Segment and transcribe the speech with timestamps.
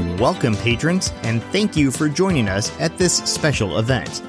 [0.00, 4.22] Welcome, patrons, and thank you for joining us at this special event.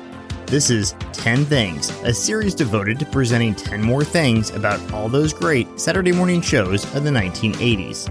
[0.45, 5.31] This is 10 Things, a series devoted to presenting 10 more things about all those
[5.31, 8.09] great Saturday morning shows of the 1980s.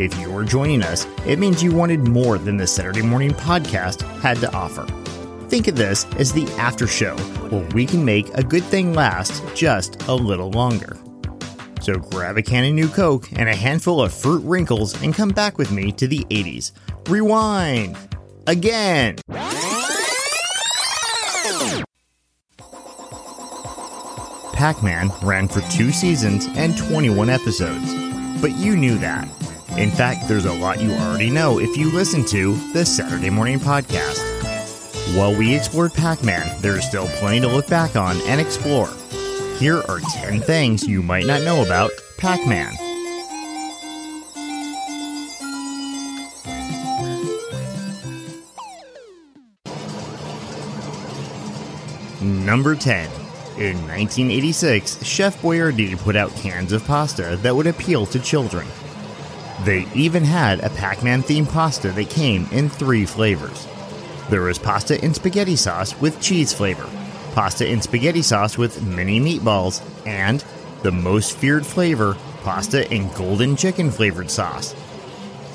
[0.00, 4.38] If you're joining us, it means you wanted more than the Saturday morning podcast had
[4.38, 4.86] to offer.
[5.48, 7.16] Think of this as the after show,
[7.50, 10.96] where we can make a good thing last just a little longer.
[11.80, 15.30] So grab a can of New Coke and a handful of fruit wrinkles and come
[15.30, 16.72] back with me to the 80s.
[17.08, 17.96] Rewind!
[18.46, 19.16] Again!
[24.52, 27.94] Pac Man ran for two seasons and 21 episodes.
[28.40, 29.28] But you knew that.
[29.76, 33.60] In fact, there's a lot you already know if you listen to the Saturday Morning
[33.60, 34.18] Podcast.
[35.16, 38.88] While we explored Pac Man, there is still plenty to look back on and explore.
[39.58, 42.72] Here are 10 things you might not know about Pac Man.
[52.22, 53.10] Number 10.
[53.58, 58.64] In 1986, Chef Boyardee put out cans of pasta that would appeal to children.
[59.64, 63.66] They even had a Pac Man themed pasta that came in three flavors.
[64.30, 66.88] There was pasta in spaghetti sauce with cheese flavor,
[67.38, 70.44] pasta in spaghetti sauce with mini meatballs, and
[70.82, 74.74] the most feared flavor, pasta in golden chicken flavored sauce.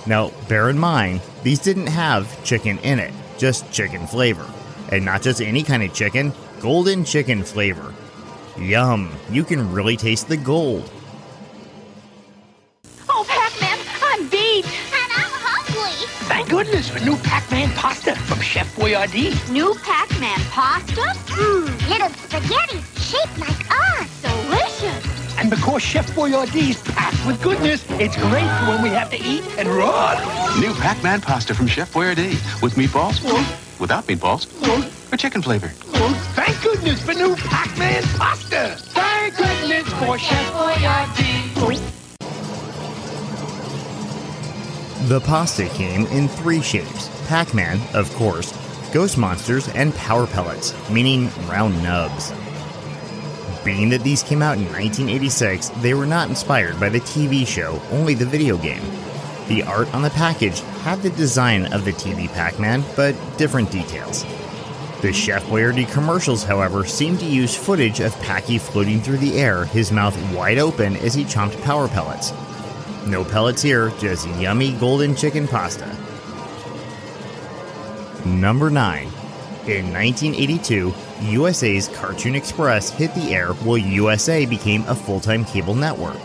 [0.07, 4.49] Now, bear in mind, these didn't have chicken in it, just chicken flavor.
[4.93, 6.31] And not just any kind of chicken,
[6.61, 7.93] golden chicken flavor.
[8.57, 10.89] Yum, you can really taste the gold.
[16.63, 19.33] Goodness for new Pac-Man pasta from Chef Boyardee.
[19.51, 21.01] New Pac-Man pasta?
[21.35, 24.21] Mmm, little spaghetti shaped like us.
[24.21, 25.37] Delicious.
[25.37, 29.43] And because Chef Boyardee's packed with goodness, it's great for when we have to eat
[29.57, 30.17] and run.
[30.61, 33.19] New Pac-Man pasta from Chef Boyardee with meatballs,
[33.77, 34.47] without meatballs,
[35.11, 35.67] or chicken flavor.
[35.67, 38.77] Thank goodness for new Pac-Man pasta.
[38.79, 41.92] Thank goodness for Chef Boyardee.
[45.07, 48.53] The pasta came in three shapes Pac Man, of course,
[48.93, 52.31] Ghost Monsters, and Power Pellets, meaning round nubs.
[53.65, 57.81] Being that these came out in 1986, they were not inspired by the TV show,
[57.91, 58.81] only the video game.
[59.49, 63.71] The art on the package had the design of the TV Pac Man, but different
[63.71, 64.23] details.
[65.01, 69.65] The Chef Boyardee commercials, however, seem to use footage of Packy floating through the air,
[69.65, 72.31] his mouth wide open as he chomped power pellets.
[73.07, 75.85] No pellets here, just yummy golden chicken pasta.
[78.25, 79.07] Number 9.
[79.67, 85.75] In 1982, USA's Cartoon Express hit the air while USA became a full time cable
[85.75, 86.17] network.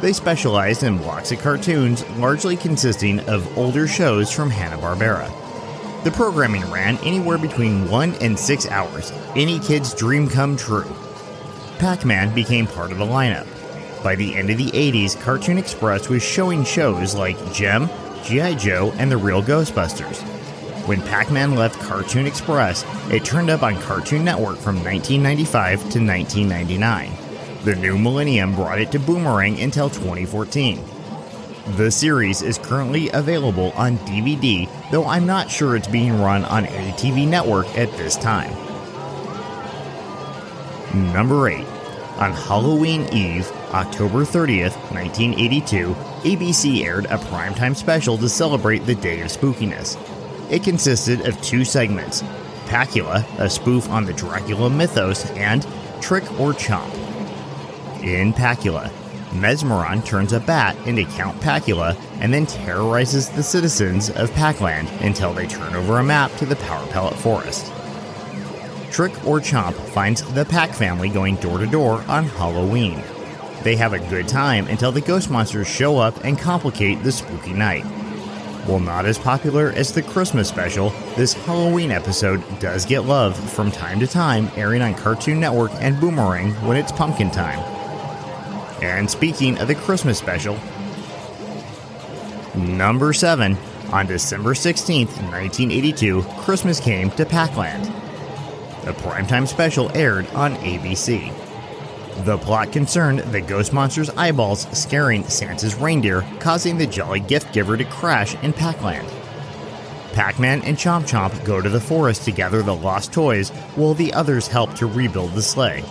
[0.00, 5.30] They specialized in blocks of cartoons largely consisting of older shows from Hanna-Barbera.
[6.02, 10.90] The programming ran anywhere between 1 and 6 hours, any kid's dream come true.
[11.78, 13.46] Pac Man became part of the lineup.
[14.02, 17.88] By the end of the 80s, Cartoon Express was showing shows like Jem,
[18.24, 18.54] G.I.
[18.54, 20.20] Joe, and The Real Ghostbusters.
[20.88, 26.04] When Pac Man left Cartoon Express, it turned up on Cartoon Network from 1995 to
[26.04, 27.12] 1999.
[27.64, 30.80] The new millennium brought it to Boomerang until 2014.
[31.76, 36.66] The series is currently available on DVD, though I'm not sure it's being run on
[36.66, 38.52] any TV network at this time.
[41.12, 41.64] Number 8.
[42.18, 45.94] On Halloween Eve, October 30th, 1982,
[46.24, 49.96] ABC aired a primetime special to celebrate the Day of Spookiness.
[50.50, 52.22] It consisted of two segments
[52.66, 55.66] Pacula, a spoof on the Dracula mythos, and
[56.02, 56.92] Trick or Chomp.
[58.02, 58.90] In Pacula,
[59.30, 65.32] Mezmaron turns a bat into Count Pacula and then terrorizes the citizens of Pac-Land until
[65.32, 67.72] they turn over a map to the Power Pellet Forest.
[68.90, 73.02] Trick or Chomp finds the Pack family going door to door on Halloween.
[73.62, 77.52] They have a good time until the ghost monsters show up and complicate the spooky
[77.52, 77.84] night.
[78.66, 83.70] While not as popular as the Christmas special, this Halloween episode does get love from
[83.70, 87.58] time to time, airing on Cartoon Network and Boomerang when it's pumpkin time.
[88.82, 90.58] And speaking of the Christmas special,
[92.56, 93.56] number 7,
[93.92, 97.84] on December 16th, 1982, Christmas came to Pac-Land.
[98.84, 101.32] The primetime special aired on ABC.
[102.18, 107.76] The plot concerned the ghost monster's eyeballs scaring Santa's reindeer, causing the jolly gift giver
[107.76, 109.08] to crash in Pac-Land.
[110.12, 114.12] Pac-Man and Chomp Chomp go to the forest to gather the lost toys, while the
[114.12, 115.82] others help to rebuild the sleigh.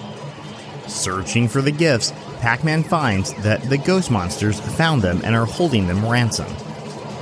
[0.87, 5.45] Searching for the gifts, Pac Man finds that the ghost monsters found them and are
[5.45, 6.47] holding them ransom.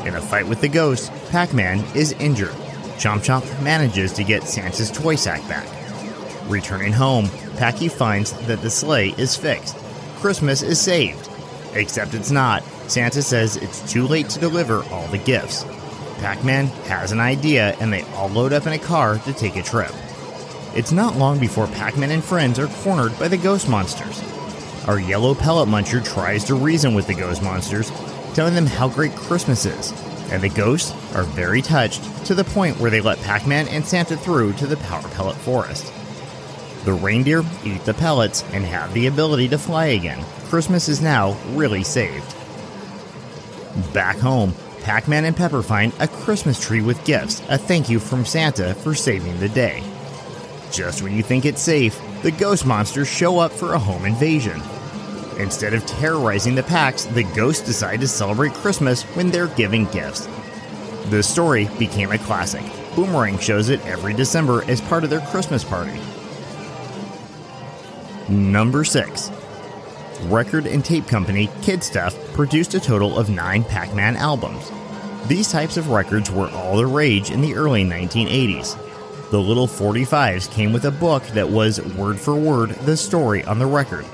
[0.05, 2.55] In a fight with the ghost, Pac Man is injured.
[2.97, 5.67] Chomp Chomp manages to get Santa's toy sack back.
[6.49, 9.77] Returning home, Packy finds that the sleigh is fixed.
[10.15, 11.29] Christmas is saved.
[11.73, 12.63] Except it's not.
[12.87, 15.63] Santa says it's too late to deliver all the gifts.
[16.17, 19.57] Pac Man has an idea and they all load up in a car to take
[19.57, 19.91] a trip.
[20.75, 24.19] It's not long before Pac Man and friends are cornered by the ghost monsters.
[24.87, 27.91] Our yellow pellet muncher tries to reason with the ghost monsters,
[28.33, 29.91] telling them how great Christmas is,
[30.31, 33.85] and the ghosts are very touched to the point where they let Pac Man and
[33.85, 35.93] Santa through to the Power Pellet Forest.
[36.85, 40.23] The reindeer eat the pellets and have the ability to fly again.
[40.45, 42.35] Christmas is now really saved.
[43.93, 47.99] Back home, Pac Man and Pepper find a Christmas tree with gifts, a thank you
[47.99, 49.83] from Santa for saving the day.
[50.71, 54.61] Just when you think it's safe, the ghost monsters show up for a home invasion.
[55.37, 60.27] Instead of terrorizing the packs, the ghosts decide to celebrate Christmas when they're giving gifts.
[61.09, 62.63] The story became a classic.
[62.95, 65.99] Boomerang shows it every December as part of their Christmas party.
[68.29, 69.31] Number 6.
[70.25, 74.71] Record and tape company Kid Stuff produced a total of nine Pac Man albums.
[75.27, 78.77] These types of records were all the rage in the early 1980s.
[79.31, 83.57] The little 45s came with a book that was word for word the story on
[83.57, 84.05] the record.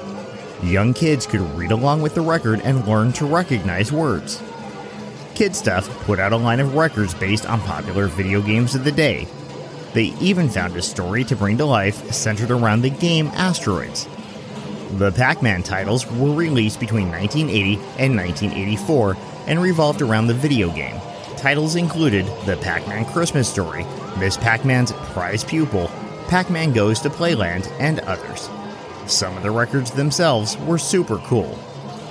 [0.64, 4.42] Young kids could read along with the record and learn to recognize words.
[5.34, 8.94] Kid Stuff put out a line of records based on popular video games of the
[8.94, 9.28] day.
[9.96, 14.10] They even found a story to bring to life centered around the game Asteroids.
[14.98, 19.16] The Pac Man titles were released between 1980 and 1984
[19.48, 21.00] and revolved around the video game.
[21.38, 23.86] Titles included The Pac Man Christmas Story,
[24.20, 25.90] Miss Pac Man's Prize Pupil,
[26.28, 28.50] Pac Man Goes to Playland, and others.
[29.08, 31.58] Some of the records themselves were super cool.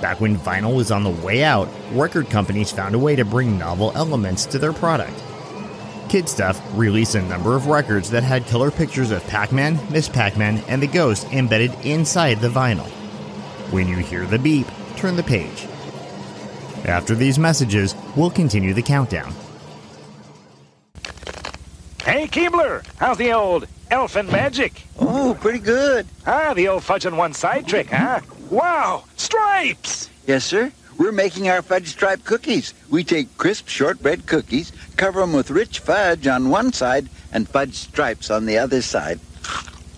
[0.01, 3.59] Back when vinyl was on the way out, record companies found a way to bring
[3.59, 5.21] novel elements to their product.
[6.09, 10.07] Kid Stuff released a number of records that had color pictures of Pac Man, Miss
[10.07, 12.87] Pac Man, and the Ghost embedded inside the vinyl.
[13.71, 15.67] When you hear the beep, turn the page.
[16.85, 19.33] After these messages, we'll continue the countdown.
[22.03, 24.83] Hey, Keebler, how's the old elfin magic?
[24.99, 26.05] Oh, pretty good.
[26.27, 28.21] Ah, the old fudge on one side trick, huh?
[28.51, 30.09] Wow, stripes!
[30.27, 30.71] Yes, sir.
[30.97, 32.73] We're making our fudge stripe cookies.
[32.89, 37.73] We take crisp shortbread cookies, cover them with rich fudge on one side, and fudge
[37.73, 39.19] stripes on the other side.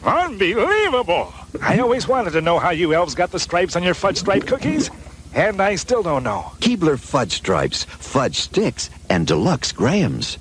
[0.03, 1.33] Unbelievable!
[1.61, 4.47] I always wanted to know how you elves got the stripes on your fudge stripe
[4.47, 4.89] cookies,
[5.33, 6.51] and I still don't know.
[6.59, 10.37] Keebler fudge stripes, fudge sticks, and deluxe grahams.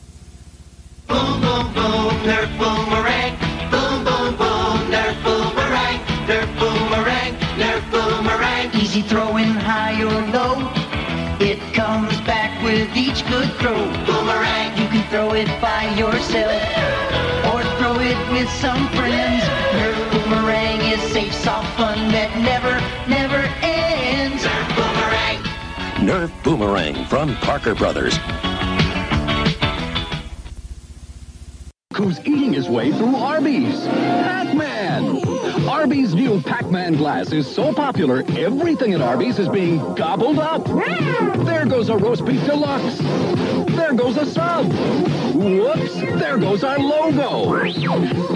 [1.06, 2.58] Boom, boom, boom, Nerf.
[2.58, 2.95] Boom,
[9.02, 9.02] boomerang.
[9.02, 10.70] Easy throwing high or low.
[11.38, 13.76] It comes back with each good throw.
[14.06, 14.76] Boomerang.
[14.78, 16.62] You can throw it by yourself
[17.52, 19.42] or throw it with some friends.
[19.72, 24.42] Nerf boomerang is safe, soft fun that never, never ends.
[24.42, 25.38] Nerf boomerang.
[26.06, 28.18] Nerf boomerang from Parker Brothers.
[31.94, 33.86] Who's eating his way through Arby's?
[36.06, 40.64] Arby's new Pac-Man glass is so popular, everything at Arby's is being gobbled up.
[40.64, 42.98] There goes a roast beef deluxe.
[43.74, 44.72] There goes a sub.
[45.34, 47.58] Whoops, there goes our logo.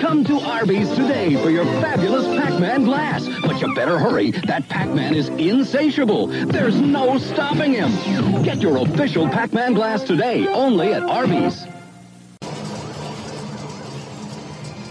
[0.00, 3.28] Come to Arby's today for your fabulous Pac-Man glass.
[3.42, 6.26] But you better hurry, that Pac-Man is insatiable.
[6.26, 8.42] There's no stopping him.
[8.42, 11.64] Get your official Pac-Man glass today, only at Arby's.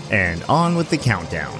[0.09, 1.59] And on with the countdown.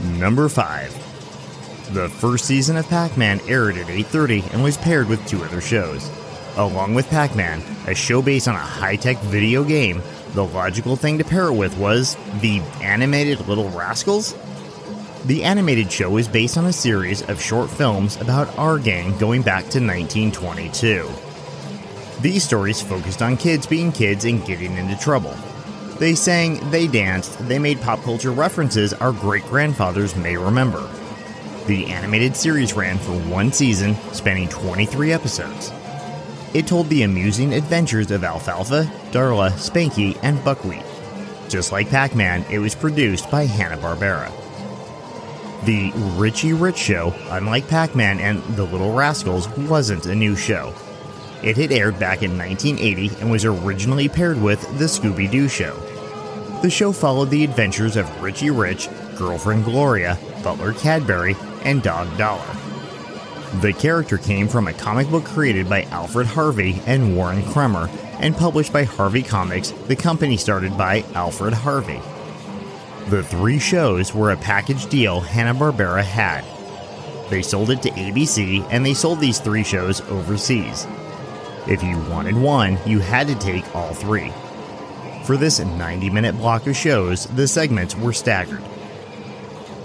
[0.00, 1.92] Number 5.
[1.92, 6.08] The first season of Pac-Man aired at 8:30 and was paired with two other shows.
[6.56, 10.00] Along with Pac-Man, a show based on a high-tech video game,
[10.34, 14.36] the logical thing to pair it with was the animated Little Rascals.
[15.24, 19.42] The animated show is based on a series of short films about our gang going
[19.42, 21.08] back to 1922.
[22.20, 25.34] These stories focused on kids being kids and getting into trouble.
[25.98, 30.88] They sang, they danced, they made pop culture references our great grandfathers may remember.
[31.66, 35.72] The animated series ran for one season, spanning 23 episodes.
[36.54, 40.84] It told the amusing adventures of Alfalfa, Darla, Spanky, and Buckwheat.
[41.48, 44.32] Just like Pac Man, it was produced by Hanna-Barbera.
[45.64, 50.72] The Richie Rich Show, unlike Pac Man and The Little Rascals, wasn't a new show.
[51.42, 55.76] It had aired back in 1980 and was originally paired with The Scooby Doo Show.
[56.62, 62.44] The show followed the adventures of Richie Rich, girlfriend Gloria, butler Cadbury, and dog Dollar.
[63.60, 67.88] The character came from a comic book created by Alfred Harvey and Warren Kremer
[68.18, 72.00] and published by Harvey Comics, the company started by Alfred Harvey.
[73.08, 76.44] The three shows were a package deal Hanna-Barbera had.
[77.30, 80.88] They sold it to ABC and they sold these three shows overseas.
[81.68, 84.32] If you wanted one, you had to take all three.
[85.24, 88.62] For this 90 minute block of shows, the segments were staggered.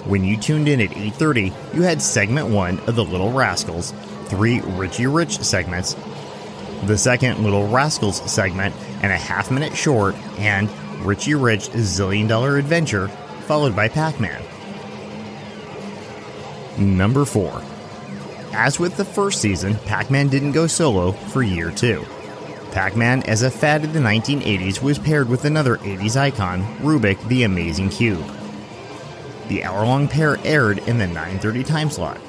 [0.06, 3.94] When you tuned in at 8:30, you had segment 1 of The Little Rascals,
[4.26, 5.96] 3 Richie Rich segments,
[6.86, 10.70] the second Little Rascals segment, and a half minute short, and
[11.06, 13.10] Richie Rich Zillion Dollar Adventure,
[13.48, 14.42] followed by Pac Man.
[16.78, 17.62] Number 4.
[18.54, 22.06] As with the first season, Pac Man didn't go solo for year 2.
[22.74, 27.28] Pac Man, as a fad in the 1980s, was paired with another 80s icon, Rubik
[27.28, 28.26] the Amazing Cube.
[29.48, 32.20] The hour long pair aired in the 9:30 time slot.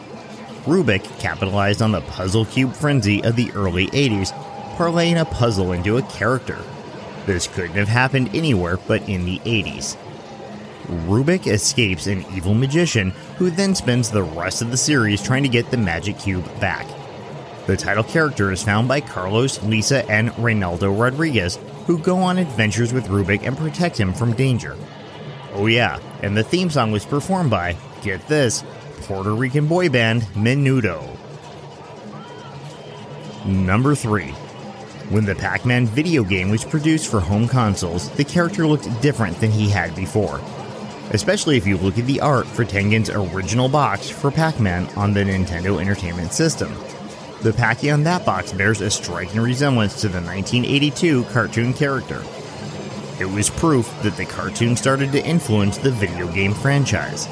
[0.66, 4.32] Rubik capitalized on the puzzle cube frenzy of the early 80s,
[4.76, 6.58] parlaying a puzzle into a character.
[7.24, 9.96] This couldn't have happened anywhere but in the 80s.
[11.08, 15.48] Rubik escapes an evil magician who then spends the rest of the series trying to
[15.48, 16.86] get the magic cube back.
[17.66, 22.92] The title character is found by Carlos, Lisa, and Reynaldo Rodriguez, who go on adventures
[22.92, 24.76] with Rubik and protect him from danger.
[25.54, 28.62] Oh, yeah, and the theme song was performed by, get this,
[29.02, 31.16] Puerto Rican boy band Menudo.
[33.47, 34.26] Number 3.
[35.11, 39.38] When the Pac Man video game was produced for home consoles, the character looked different
[39.40, 40.40] than he had before.
[41.12, 45.12] Especially if you look at the art for Tengen's original box for Pac Man on
[45.12, 46.75] the Nintendo Entertainment System.
[47.44, 52.24] The Packy on that box bears a striking resemblance to the 1982 cartoon character.
[53.20, 57.28] It was proof that the cartoon started to influence the video game franchise.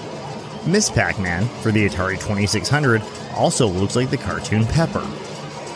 [0.67, 3.01] Miss Pac Man for the Atari 2600
[3.35, 5.01] also looks like the cartoon Pepper.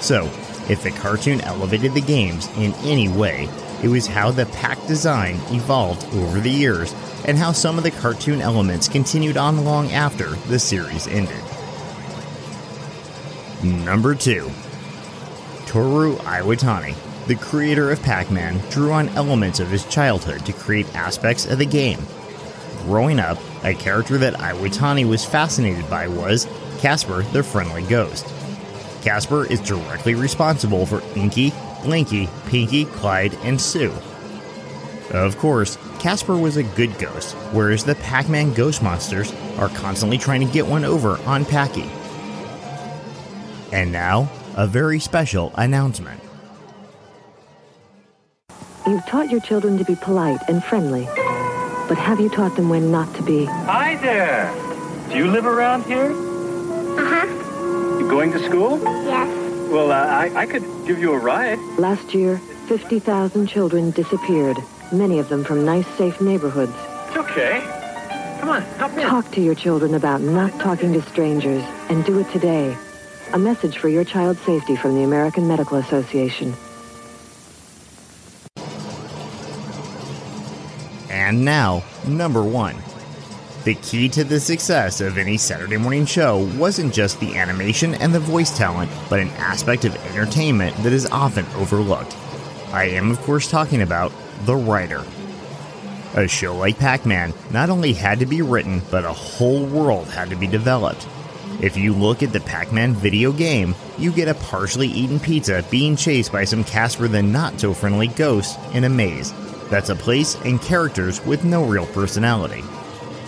[0.01, 0.25] So,
[0.69, 3.49] if the cartoon elevated the games in any way,
[3.83, 7.91] it was how the pack design evolved over the years and how some of the
[7.91, 11.43] cartoon elements continued on long after the series ended.
[13.65, 14.51] Number 2
[15.65, 16.95] Toru Iwatani,
[17.27, 21.59] the creator of Pac Man, drew on elements of his childhood to create aspects of
[21.59, 21.99] the game.
[22.83, 26.47] Growing up, a character that Iwatani was fascinated by was
[26.79, 28.27] Casper the Friendly Ghost.
[29.03, 33.93] Casper is directly responsible for Inky, Blinky, Pinky, Clyde, and Sue.
[35.11, 40.19] Of course, Casper was a good ghost, whereas the Pac Man ghost monsters are constantly
[40.19, 41.89] trying to get one over on Packy.
[43.77, 46.19] And now, a very special announcement.
[48.87, 51.05] You've taught your children to be polite and friendly,
[51.87, 53.45] but have you taught them when not to be?
[53.45, 54.51] Hi there.
[55.11, 56.11] Do you live around here?
[56.11, 57.99] Uh-huh.
[58.01, 58.79] You going to school?
[58.83, 59.29] Yes.
[59.71, 61.59] Well, uh, I, I could give you a ride.
[61.77, 64.57] Last year, 50,000 children disappeared,
[64.91, 66.73] many of them from nice, safe neighborhoods.
[67.09, 67.61] It's okay.
[68.41, 69.03] Come on, help me.
[69.03, 72.75] Talk to your children about not talking to strangers, and do it today.
[73.33, 76.55] A message for your child's safety from the American Medical Association.
[81.11, 82.77] And now, number one.
[83.65, 88.15] The key to the success of any Saturday morning show wasn't just the animation and
[88.15, 92.17] the voice talent, but an aspect of entertainment that is often overlooked.
[92.73, 94.13] I am, of course, talking about
[94.45, 95.05] the writer.
[96.15, 100.07] A show like Pac Man not only had to be written, but a whole world
[100.07, 101.09] had to be developed.
[101.61, 105.65] If you look at the Pac Man video game, you get a partially eaten pizza
[105.71, 109.33] being chased by some Casper the Not So Friendly ghosts in a maze.
[109.71, 112.63] That's a place and characters with no real personality.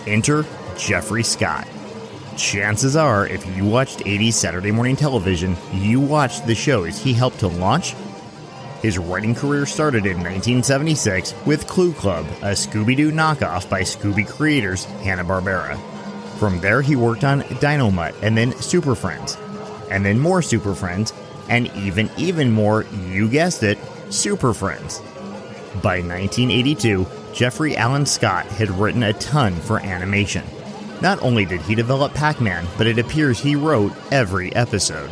[0.05, 0.45] Enter
[0.77, 1.67] Jeffrey Scott.
[2.37, 7.39] Chances are, if you watched 80s Saturday morning television, you watched the shows he helped
[7.39, 7.95] to launch.
[8.83, 14.25] His writing career started in 1976 with Clue Club, a Scooby Doo knockoff by Scooby
[14.25, 15.98] creators Hanna-Barbera.
[16.39, 19.37] From there, he worked on Dynomutt and then Super Friends,
[19.91, 21.11] and then more Super Friends,
[21.49, 23.77] and even, even more, you guessed it,
[24.09, 24.99] Super Friends.
[25.83, 30.45] By 1982, Jeffrey Allen Scott had written a ton for animation.
[31.01, 35.11] Not only did he develop Pac Man, but it appears he wrote every episode.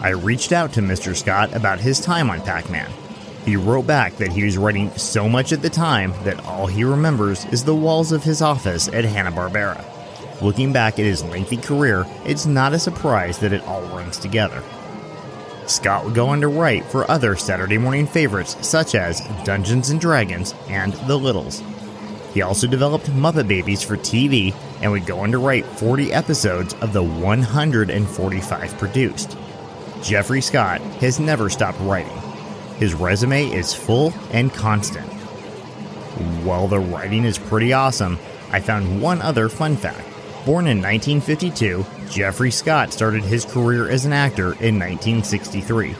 [0.00, 1.16] I reached out to Mr.
[1.16, 2.90] Scott about his time on Pac Man.
[3.44, 6.84] He wrote back that he was writing so much at the time that all he
[6.84, 9.84] remembers is the walls of his office at Hanna-Barbera.
[10.42, 14.62] Looking back at his lengthy career, it's not a surprise that it all runs together.
[15.66, 20.00] Scott would go on to write for other Saturday morning favorites such as Dungeons and
[20.00, 21.62] Dragons and The Littles.
[22.34, 26.74] He also developed Muppet Babies for TV and would go on to write 40 episodes
[26.74, 29.38] of the 145 produced.
[30.02, 32.18] Jeffrey Scott has never stopped writing.
[32.78, 35.06] His resume is full and constant.
[36.44, 38.18] While the writing is pretty awesome,
[38.50, 40.13] I found one other fun fact.
[40.46, 45.94] Born in 1952, Jeffrey Scott started his career as an actor in 1963.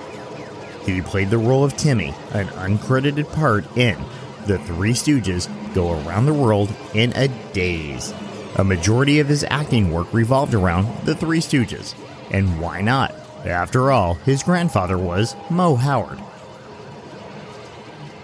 [0.84, 3.98] He played the role of Timmy, an uncredited part in
[4.46, 8.12] The Three Stooges Go Around the World in a Daze.
[8.56, 11.94] A majority of his acting work revolved around The Three Stooges.
[12.30, 13.14] And why not?
[13.46, 16.18] After all, his grandfather was Moe Howard.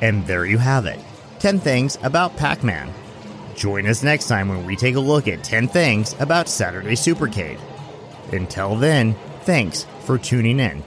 [0.03, 1.01] And there you have it
[1.39, 2.93] 10 things about Pac Man.
[3.61, 7.61] Join us next time when we take a look at 10 things about Saturday Supercade.
[8.33, 10.83] Until then, thanks for tuning in.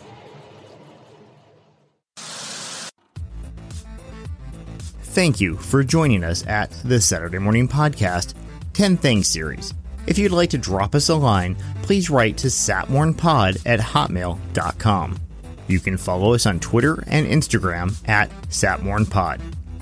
[5.04, 8.34] Thank you for joining us at the Saturday Morning Podcast
[8.74, 9.76] 10 Things series.
[10.08, 15.20] If you'd like to drop us a line, please write to satmornpod at hotmail.com.
[15.68, 19.42] You can follow us on Twitter and Instagram at satmornpod.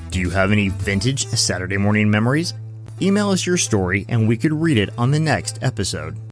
[0.10, 2.54] Do you have any vintage Saturday morning memories?
[3.02, 6.31] Email us your story and we could read it on the next episode.